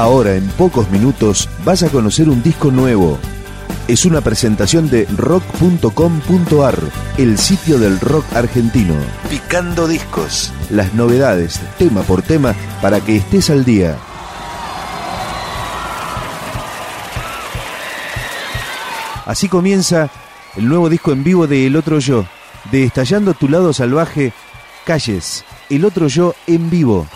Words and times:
Ahora, 0.00 0.34
en 0.34 0.48
pocos 0.52 0.90
minutos, 0.90 1.46
vas 1.62 1.82
a 1.82 1.90
conocer 1.90 2.30
un 2.30 2.42
disco 2.42 2.70
nuevo. 2.70 3.18
Es 3.86 4.06
una 4.06 4.22
presentación 4.22 4.88
de 4.88 5.04
rock.com.ar, 5.14 6.78
el 7.18 7.36
sitio 7.36 7.78
del 7.78 8.00
rock 8.00 8.24
argentino. 8.34 8.94
Picando 9.28 9.86
discos. 9.86 10.54
Las 10.70 10.94
novedades, 10.94 11.60
tema 11.76 12.00
por 12.00 12.22
tema, 12.22 12.54
para 12.80 13.02
que 13.02 13.16
estés 13.16 13.50
al 13.50 13.66
día. 13.66 13.98
Así 19.26 19.50
comienza 19.50 20.08
el 20.56 20.66
nuevo 20.66 20.88
disco 20.88 21.12
en 21.12 21.24
vivo 21.24 21.46
de 21.46 21.66
El 21.66 21.76
Otro 21.76 21.98
Yo, 21.98 22.24
de 22.72 22.84
Estallando 22.84 23.34
Tu 23.34 23.50
Lado 23.50 23.74
Salvaje, 23.74 24.32
Calles, 24.86 25.44
El 25.68 25.84
Otro 25.84 26.08
Yo 26.08 26.34
en 26.46 26.70
vivo. 26.70 27.06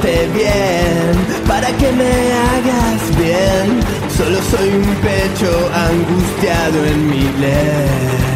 bien, 0.00 1.44
para 1.46 1.68
que 1.76 1.92
me 1.92 2.10
hagas 2.48 3.16
bien. 3.16 3.80
Solo 4.16 4.38
soy 4.50 4.68
un 4.68 4.94
pecho 4.96 5.70
angustiado 5.74 6.84
en 6.86 7.10
mi 7.10 7.22
ley. 7.40 8.31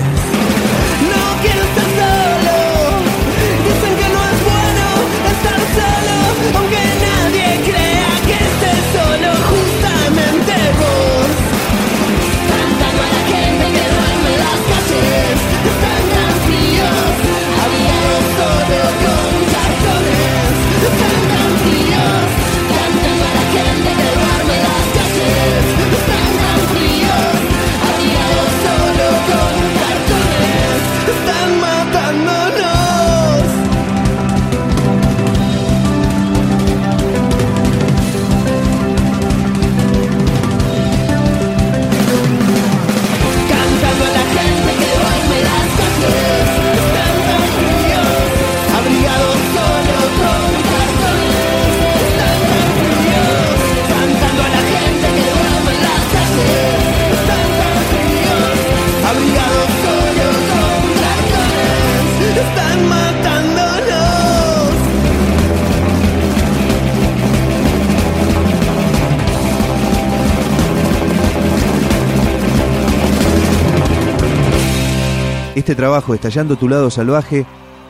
este 75.67 75.75
trabajo, 75.75 76.15
Estallando 76.15 76.55
tu 76.55 76.69
lado 76.69 76.93
salvaje, 76.93 77.45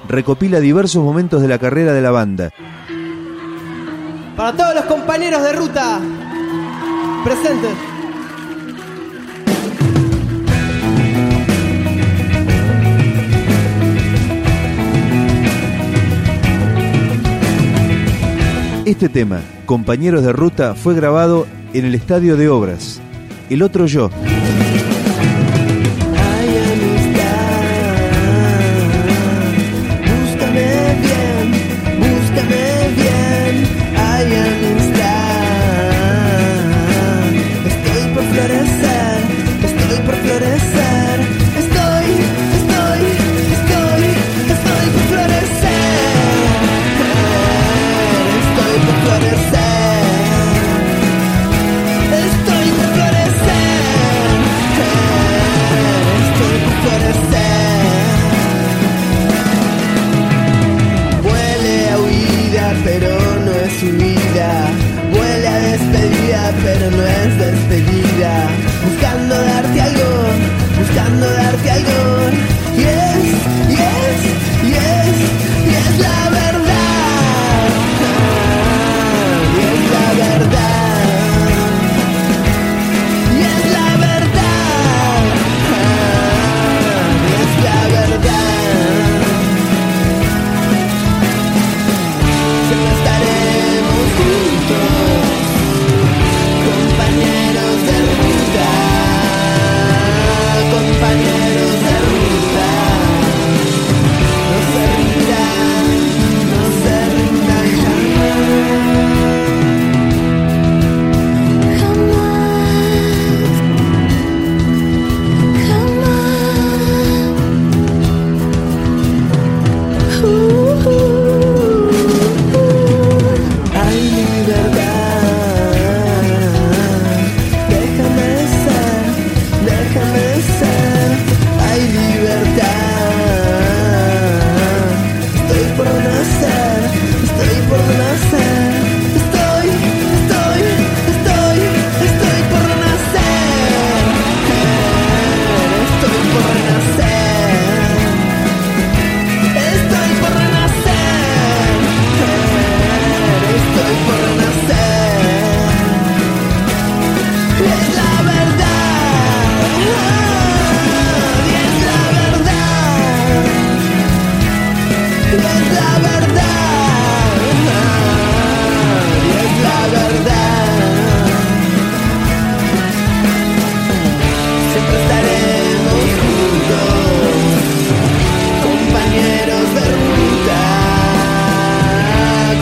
recopila 0.09 0.61
diversos 0.61 1.05
momentos 1.05 1.43
de 1.43 1.49
la 1.49 1.59
carrera 1.59 1.93
de 1.93 2.01
la 2.01 2.11
banda. 2.11 2.51
Para 4.35 4.57
todos 4.57 4.75
los 4.77 4.85
compañeros 4.87 5.43
de 5.43 5.53
ruta, 5.53 6.01
presentes. 7.23 7.73
Este 18.87 19.11
tema, 19.11 19.43
Compañeros 19.67 20.23
de 20.23 20.33
Ruta, 20.33 20.75
fue 20.75 20.95
grabado 20.95 21.47
en 21.75 21.85
el 21.85 21.95
Estadio 21.95 22.39
de 22.39 22.49
Obras. 22.49 23.03
El 23.51 23.61
otro 23.61 23.85
yo. 23.85 24.09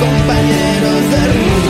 compañeros 0.04 1.10
de 1.10 1.32
ruta. 1.32 1.63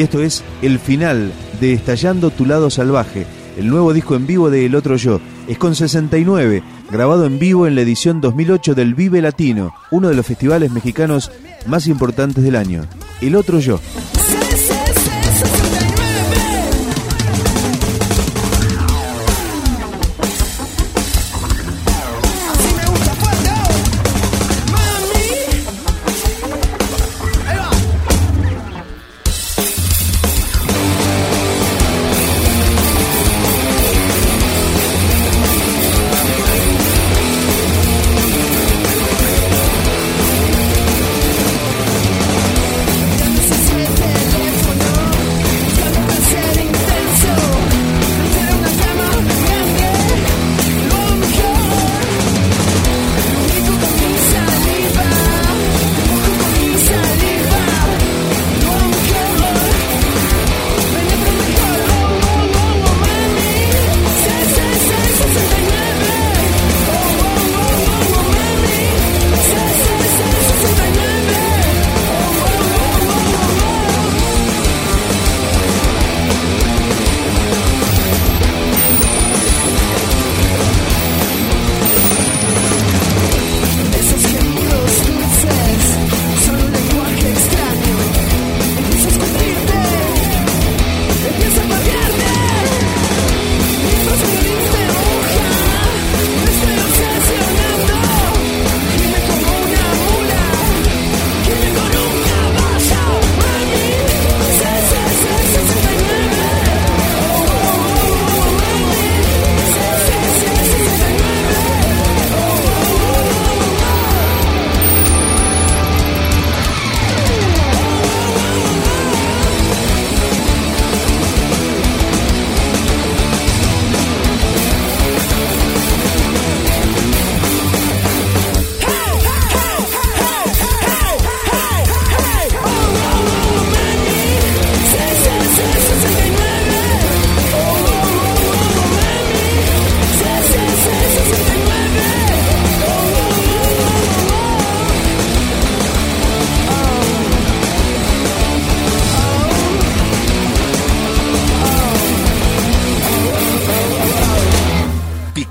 Y 0.00 0.02
esto 0.02 0.22
es 0.22 0.42
el 0.62 0.78
final 0.78 1.30
de 1.60 1.74
Estallando 1.74 2.30
Tu 2.30 2.46
Lado 2.46 2.70
Salvaje, 2.70 3.26
el 3.58 3.68
nuevo 3.68 3.92
disco 3.92 4.16
en 4.16 4.26
vivo 4.26 4.48
de 4.48 4.64
El 4.64 4.74
Otro 4.74 4.96
Yo. 4.96 5.20
Es 5.46 5.58
con 5.58 5.74
69, 5.74 6.62
grabado 6.90 7.26
en 7.26 7.38
vivo 7.38 7.66
en 7.66 7.74
la 7.74 7.82
edición 7.82 8.22
2008 8.22 8.74
del 8.74 8.94
Vive 8.94 9.20
Latino, 9.20 9.74
uno 9.90 10.08
de 10.08 10.14
los 10.14 10.24
festivales 10.24 10.72
mexicanos 10.72 11.30
más 11.66 11.86
importantes 11.86 12.42
del 12.42 12.56
año. 12.56 12.86
El 13.20 13.36
Otro 13.36 13.60
Yo. 13.60 13.78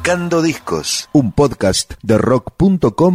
Picando 0.09 0.41
Discos, 0.41 1.07
un 1.13 1.31
podcast 1.31 1.93
de 2.01 2.17
rock.com.ar. 2.17 3.09